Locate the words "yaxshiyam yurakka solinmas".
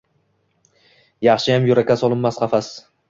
1.27-2.41